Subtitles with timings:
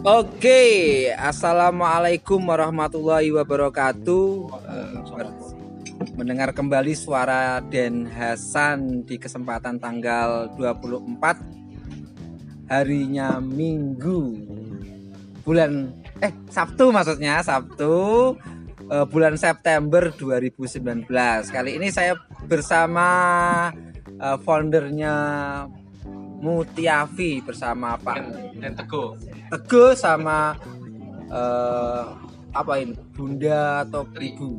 [0.00, 4.48] Oke, assalamualaikum warahmatullahi wabarakatuh.
[4.48, 4.96] Eh,
[6.16, 11.44] mendengar kembali suara Den Hasan di kesempatan tanggal 24
[12.72, 14.40] harinya Minggu
[15.44, 15.92] bulan
[16.24, 17.92] eh Sabtu maksudnya Sabtu
[18.88, 21.12] eh, bulan September 2019.
[21.52, 22.16] Kali ini saya
[22.48, 23.08] bersama
[24.16, 25.12] eh, foundernya
[26.40, 28.18] Mutiafi bersama Pak
[28.60, 29.12] dan teguh
[29.52, 30.56] Teguh sama
[31.28, 32.04] eh,
[32.50, 34.50] apa ini Bunda atau Ibu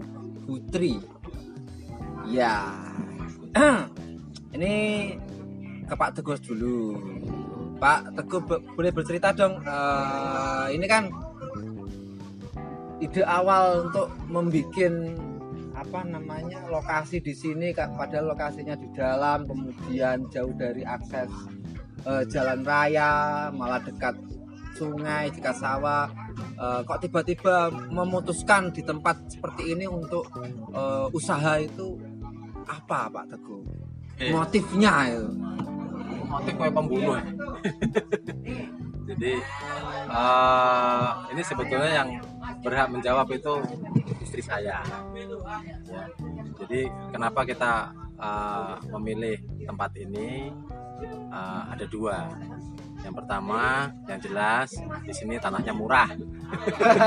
[0.48, 1.00] Putri.
[2.28, 2.76] Ya.
[4.56, 4.74] ini
[5.88, 6.80] ke Pak Teguh dulu.
[7.80, 8.42] Pak Teguh
[8.78, 9.60] boleh bercerita dong.
[9.64, 11.08] eh, ini kan
[13.02, 14.94] ide awal untuk membuat
[15.74, 21.26] apa namanya lokasi di sini padahal lokasinya di dalam kemudian jauh dari akses
[22.06, 23.12] eh, jalan raya
[23.54, 24.16] malah dekat
[24.76, 26.10] sungai dekat sawah.
[26.58, 30.26] Eh, kok tiba-tiba memutuskan di tempat seperti ini untuk
[30.74, 32.02] eh, usaha itu
[32.66, 33.64] apa Pak Teguh?
[34.32, 35.28] Motifnya itu
[36.32, 37.16] motif kayak pembunuh.
[37.20, 37.26] Ya.
[39.12, 39.34] jadi
[40.08, 42.10] eh, ini sebetulnya yang
[42.62, 43.54] berhak menjawab itu
[44.22, 44.80] istri saya.
[44.82, 46.04] Ya.
[46.62, 47.90] jadi kenapa kita
[48.22, 50.54] eh, memilih tempat ini
[51.32, 52.30] Eh, ada dua.
[53.02, 54.70] Yang pertama yang jelas
[55.02, 56.12] di sini tanahnya murah.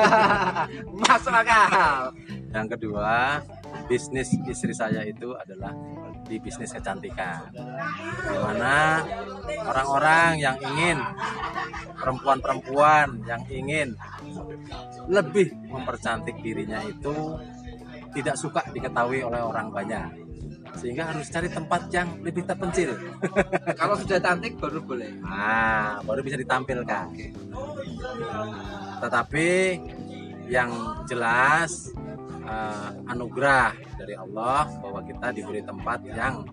[1.06, 2.10] Masuk akal.
[2.50, 3.38] Yang kedua
[3.86, 5.70] bisnis istri saya itu adalah
[6.26, 7.46] di bisnis kecantikan.
[8.26, 9.06] Di mana
[9.70, 10.98] orang-orang yang ingin
[11.94, 13.94] perempuan-perempuan yang ingin
[15.06, 17.38] lebih mempercantik dirinya itu
[18.18, 20.23] tidak suka diketahui oleh orang banyak
[20.78, 22.94] sehingga harus cari tempat yang lebih terpencil.
[23.80, 25.10] Kalau sudah cantik baru boleh.
[25.22, 27.06] Nah baru bisa ditampilkan.
[29.00, 29.48] Tetapi
[30.50, 30.70] yang
[31.08, 31.94] jelas
[32.44, 36.44] eh, anugerah dari Allah bahwa kita diberi tempat yang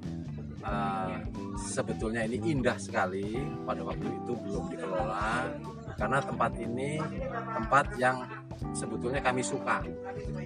[0.64, 1.16] eh,
[1.60, 3.36] sebetulnya ini indah sekali
[3.68, 5.52] pada waktu itu belum dikelola.
[6.00, 6.98] Karena tempat ini
[7.30, 8.26] tempat yang
[8.74, 9.82] sebetulnya kami suka.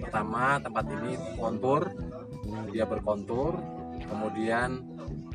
[0.00, 1.88] Pertama tempat ini kontur
[2.70, 3.58] dia berkontur
[4.06, 4.82] kemudian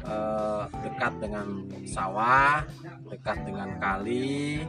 [0.03, 1.47] eh, dekat dengan
[1.85, 2.63] sawah
[3.11, 4.63] dekat dengan kali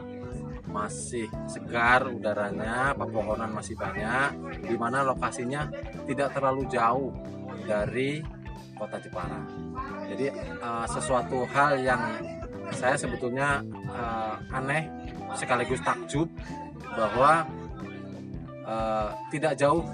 [0.73, 5.69] masih segar udaranya, pepohonan masih banyak, di mana lokasinya
[6.09, 7.13] tidak terlalu jauh
[7.69, 8.25] dari
[8.73, 9.45] kota Jepara.
[10.09, 12.01] Jadi eh, sesuatu hal yang
[12.73, 14.89] saya sebetulnya eh, aneh
[15.37, 16.25] sekaligus takjub
[16.97, 17.45] bahwa
[18.65, 19.85] eh, tidak jauh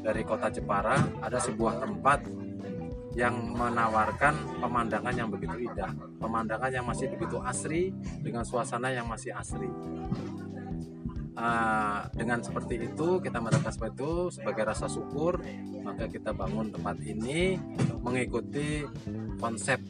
[0.00, 2.24] dari kota Jepara ada sebuah tempat
[3.18, 5.90] yang menawarkan pemandangan yang begitu indah,
[6.22, 7.90] pemandangan yang masih begitu asri
[8.22, 9.66] dengan suasana yang masih asri.
[11.40, 15.40] Ah, dengan seperti itu kita mendapatkan seperti itu sebagai rasa syukur.
[15.80, 17.56] Maka kita bangun tempat ini
[18.04, 18.84] mengikuti
[19.40, 19.80] konsep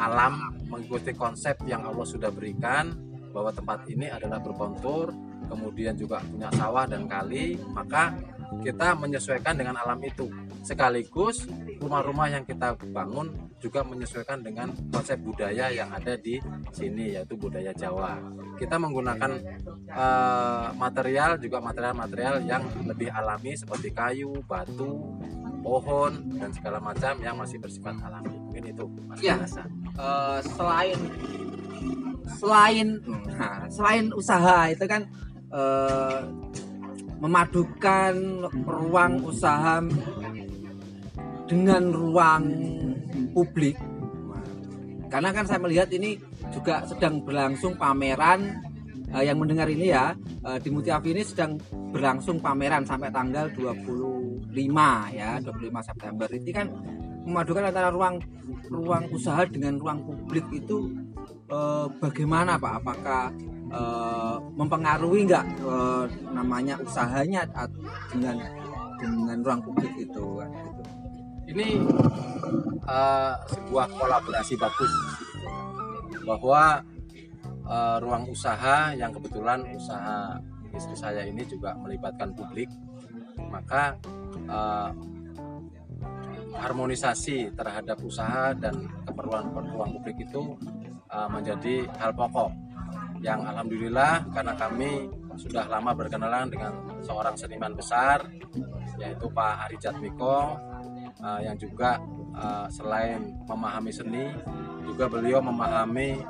[0.00, 2.94] alam mengikuti konsep yang Allah sudah berikan
[3.34, 5.12] bahwa tempat ini adalah berkontur
[5.50, 7.58] kemudian juga punya sawah dan kali.
[7.74, 8.14] Maka
[8.58, 10.26] kita menyesuaikan dengan alam itu
[10.66, 11.46] sekaligus
[11.78, 13.30] rumah-rumah yang kita bangun
[13.62, 16.42] juga menyesuaikan dengan konsep budaya yang ada di
[16.74, 18.18] sini yaitu budaya Jawa
[18.58, 19.40] kita menggunakan
[19.88, 25.16] eh, material juga material-material yang lebih alami seperti kayu, batu,
[25.64, 29.20] pohon dan segala macam yang masih bersifat alami mungkin itu Mas.
[29.22, 29.68] Hasan.
[29.96, 30.98] Eh, selain
[32.40, 32.88] selain
[33.36, 35.08] nah, selain usaha itu kan
[35.52, 36.20] eh,
[37.20, 38.14] memadukan
[38.64, 39.84] ruang usaha
[41.44, 42.44] dengan ruang
[43.36, 43.76] publik
[45.10, 46.16] karena kan saya melihat ini
[46.54, 48.62] juga sedang berlangsung pameran
[49.10, 50.14] eh, yang mendengar ini ya
[50.46, 51.58] eh, di Mutiafi ini sedang
[51.90, 54.54] berlangsung pameran sampai tanggal 25
[55.12, 56.66] ya 25 September ini kan
[57.26, 58.22] memadukan antara ruang
[58.70, 60.94] ruang usaha dengan ruang publik itu
[61.50, 62.72] eh, bagaimana Pak?
[62.80, 63.34] Apakah
[63.70, 67.46] eh, mempengaruhi nggak eh, namanya usahanya
[68.12, 68.36] dengan
[69.00, 70.26] dengan ruang publik itu?
[70.36, 70.82] kan, gitu.
[71.56, 71.66] ini
[72.84, 74.92] eh, sebuah kolaborasi bagus
[76.26, 76.82] bahwa
[77.64, 80.36] eh, ruang usaha yang kebetulan usaha
[80.70, 82.70] istri saya ini juga melibatkan publik
[83.50, 83.96] maka
[84.46, 84.90] eh,
[86.60, 88.74] harmonisasi terhadap usaha dan
[89.06, 90.58] keperluan ruang publik itu
[91.08, 92.50] eh, menjadi hal pokok
[93.20, 96.72] yang alhamdulillah karena kami sudah lama berkenalan dengan
[97.04, 98.24] seorang seniman besar
[98.96, 100.56] yaitu Pak Ari Jatmiko
[101.20, 102.00] uh, yang juga
[102.36, 104.32] uh, selain memahami seni
[104.84, 106.20] juga beliau memahami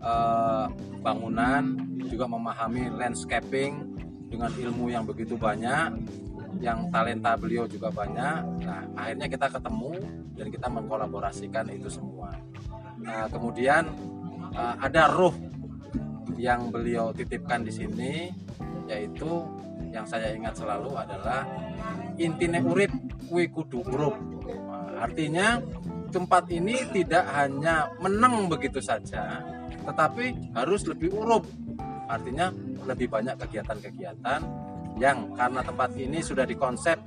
[0.00, 0.66] uh,
[1.04, 1.76] bangunan
[2.08, 3.84] juga memahami landscaping
[4.28, 6.04] dengan ilmu yang begitu banyak
[6.62, 8.64] yang talenta beliau juga banyak.
[8.64, 9.92] Nah akhirnya kita ketemu
[10.34, 12.32] dan kita mengkolaborasikan itu semua.
[13.04, 13.90] Nah, kemudian
[14.54, 15.34] uh, ada ruh
[16.36, 18.12] yang beliau titipkan di sini
[18.90, 19.44] yaitu
[19.90, 21.46] yang saya ingat selalu adalah
[22.18, 22.90] intine urip
[23.30, 24.16] kuwi kudu urup
[24.68, 25.62] nah, artinya
[26.10, 29.42] tempat ini tidak hanya menang begitu saja
[29.84, 31.44] tetapi harus lebih urup.
[32.08, 32.52] Artinya
[32.84, 34.40] lebih banyak kegiatan-kegiatan
[35.00, 37.00] yang karena tempat ini sudah dikonsep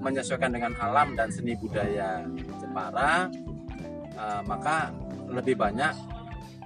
[0.00, 2.22] menyesuaikan dengan alam dan seni budaya
[2.58, 3.30] Jepara
[4.18, 4.90] uh, maka
[5.30, 5.92] lebih banyak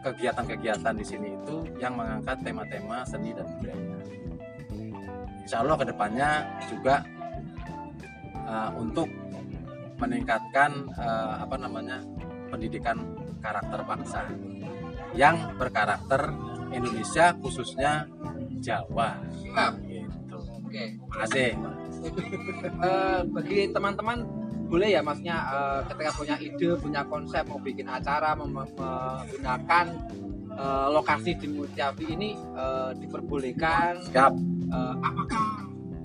[0.00, 3.97] kegiatan-kegiatan di sini itu yang mengangkat tema-tema seni dan budaya.
[5.44, 6.31] Insya Allah ke depannya
[6.70, 7.05] juga
[8.47, 9.08] uh, untuk
[10.00, 12.00] meningkatkan uh, apa namanya
[12.49, 13.05] pendidikan
[13.44, 14.25] karakter bangsa
[15.12, 16.32] yang berkarakter
[16.70, 18.06] Indonesia khususnya
[18.61, 19.20] Jawa.
[19.53, 19.75] Nah,
[20.31, 20.38] Gitu.
[20.62, 20.85] Oke.
[21.11, 21.50] Makasih.
[22.81, 24.25] Eh, bagi teman-teman
[24.70, 29.87] boleh ya maksudnya eh, ketika punya ide, punya konsep mau bikin acara mem- menggunakan
[30.55, 33.99] eh, lokasi di Mutiapi ini eh, diperbolehkan.
[34.14, 34.32] Siap.
[34.70, 35.43] Eh, apakah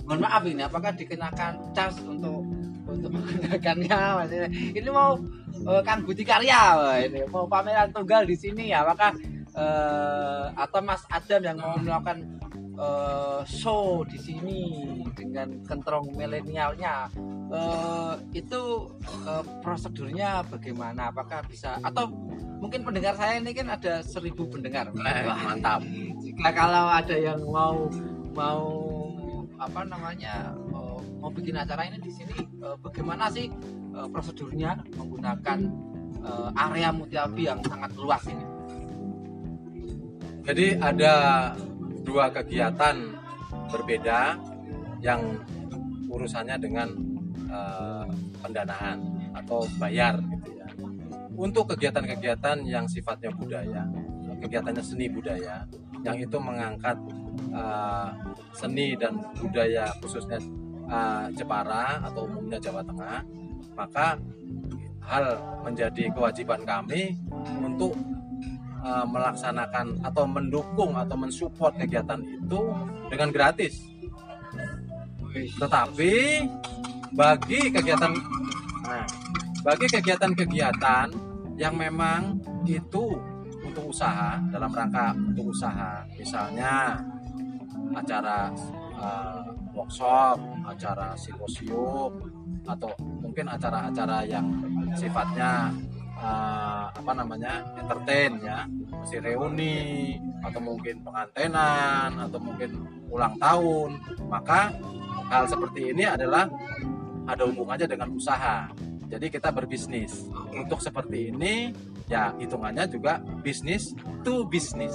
[0.06, 2.42] mohon maaf ini apakah dikenakan cas untuk
[2.90, 3.98] untuk menggunakannya?
[4.18, 5.14] Maksudnya ini mau
[5.62, 9.14] eh, Kang Budi Karya wah, ini mau pameran tunggal di sini ya apakah
[9.54, 12.18] eh, atau Mas Adam yang mau melakukan
[12.74, 14.60] eh, show di sini
[15.14, 17.08] dengan kentrong milenialnya
[17.52, 18.62] eh, itu
[19.26, 21.10] eh, prosedurnya bagaimana?
[21.10, 22.10] Apakah bisa atau
[22.58, 24.90] mungkin pendengar saya ini kan ada seribu pendengar.
[24.94, 25.80] Wah, mantap.
[26.24, 27.86] jika kalau ada yang mau
[28.34, 28.62] mau
[29.56, 33.48] apa namanya eh, mau bikin acara ini di sini eh, bagaimana sih
[33.94, 35.58] eh, prosedurnya menggunakan
[36.20, 38.46] eh, area Mutiapi yang sangat luas ini?
[40.46, 41.14] Jadi ada
[42.06, 43.18] dua kegiatan
[43.66, 44.38] berbeda
[45.02, 45.42] yang
[46.06, 46.88] urusannya dengan
[47.46, 48.04] eh,
[48.42, 48.98] pendanaan
[49.34, 50.68] atau bayar gitu ya.
[51.36, 53.84] Untuk kegiatan-kegiatan yang sifatnya budaya,
[54.40, 55.64] kegiatannya seni budaya,
[56.04, 56.96] yang itu mengangkat
[57.50, 58.08] eh,
[58.54, 60.40] seni dan budaya khususnya
[60.88, 63.20] eh, Jepara atau umumnya Jawa Tengah,
[63.76, 64.16] maka
[65.06, 67.14] hal menjadi kewajiban kami
[67.62, 67.94] untuk
[68.82, 72.60] uh, melaksanakan atau mendukung atau mensupport kegiatan itu
[73.10, 73.86] dengan gratis.
[75.36, 76.12] Tetapi
[77.16, 78.12] bagi kegiatan
[78.84, 79.06] nah,
[79.64, 81.08] bagi kegiatan-kegiatan
[81.56, 83.16] yang memang itu
[83.64, 87.00] untuk usaha dalam rangka untuk usaha, misalnya
[87.96, 88.52] acara
[88.96, 89.42] uh,
[89.76, 92.12] workshop, acara simposium
[92.64, 92.88] atau
[93.20, 94.48] mungkin acara-acara yang
[94.96, 95.72] sifatnya
[96.16, 98.64] uh, apa namanya entertain ya.
[98.88, 102.70] Masih reuni atau mungkin pengantenan atau mungkin
[103.12, 104.00] ulang tahun.
[104.26, 104.72] Maka
[105.28, 106.48] hal seperti ini adalah
[107.26, 108.70] ada hubungannya dengan usaha.
[109.06, 110.26] Jadi kita berbisnis.
[110.50, 111.70] Untuk seperti ini
[112.06, 114.94] ya hitungannya juga bisnis to bisnis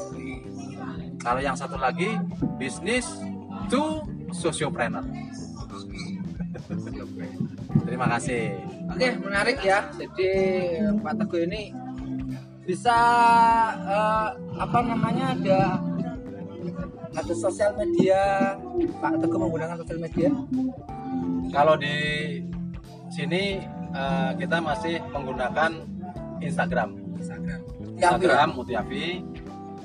[1.22, 2.18] kalau yang satu lagi
[2.58, 3.06] bisnis
[3.70, 4.02] to
[4.34, 5.06] sociopreneur.
[7.86, 8.58] Terima kasih.
[8.92, 9.88] Oke, menarik ya.
[9.96, 10.30] Jadi
[11.00, 11.72] Pak Teguh ini
[12.66, 12.98] bisa
[13.86, 15.60] eh, apa namanya ada
[17.12, 18.56] ada sosial media.
[19.00, 20.30] Pak Teguh menggunakan sosial media.
[21.52, 21.96] Kalau di
[23.12, 23.60] sini
[23.92, 25.72] eh, kita masih menggunakan
[26.40, 26.96] Instagram.
[27.20, 27.60] Instagram.
[28.00, 29.20] Instagram Mutiafi.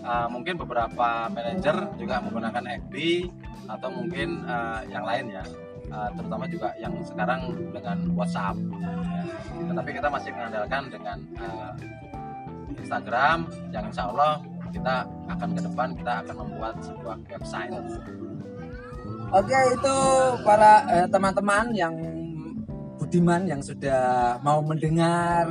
[0.06, 2.94] Eh, mungkin beberapa manajer juga menggunakan FB
[3.66, 5.44] atau mungkin eh, yang lain ya.
[5.87, 8.54] Eh, terutama juga yang sekarang dengan WhatsApp.
[8.78, 8.94] Ya.
[9.66, 11.73] Tetapi kita masih mengandalkan dengan eh,
[12.78, 14.38] Instagram yang insya Allah
[14.70, 17.75] kita akan ke depan kita akan membuat sebuah website.
[19.35, 19.97] Oke, itu
[20.47, 21.95] para eh, teman-teman yang
[22.99, 25.47] budiman yang sudah mau mendengar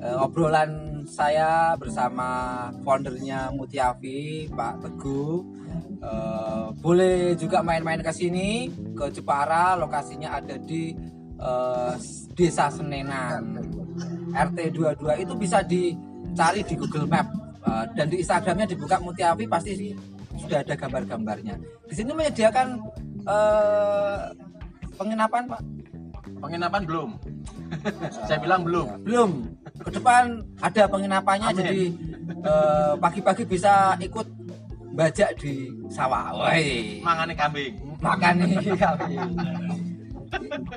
[0.00, 5.40] eh, obrolan saya bersama foundernya Mutiafi, Pak Teguh.
[6.00, 10.92] Eh, boleh juga main-main ke sini ke Jepara, lokasinya ada di
[11.40, 11.92] eh,
[12.36, 13.64] Desa Senenan.
[14.36, 19.90] RT 22 itu bisa dicari di Google Map Eh, dan di Instagramnya dibuka Mutiafi pasti
[20.38, 21.58] sudah ada gambar-gambarnya.
[21.90, 22.78] Di sini menyediakan
[23.26, 24.18] eh,
[24.96, 25.62] penginapan Pak?
[26.40, 27.10] Penginapan belum.
[28.26, 28.86] Saya bilang belum.
[29.02, 29.30] Belum.
[29.82, 31.58] Ke depan ada penginapannya Amin.
[31.58, 31.84] jadi
[32.26, 34.26] eh, pagi-pagi bisa ikut
[34.96, 36.32] bajak di sawah.
[36.32, 37.02] Woi.
[37.04, 37.74] Mangane kambing.
[38.00, 39.16] Makan nih kali.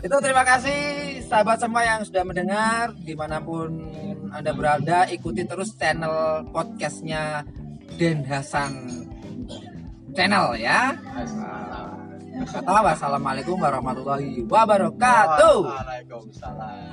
[0.04, 0.80] Itu terima kasih
[1.26, 3.70] sahabat semua yang sudah mendengar di mana pun
[4.30, 7.44] anda berada ikuti terus channel podcastnya
[7.98, 8.72] Den Hasan
[10.14, 10.94] channel ya.
[12.40, 15.58] Kata wassalamualaikum warahmatullahi wabarakatuh.
[15.68, 16.88] Waalaikumsalam.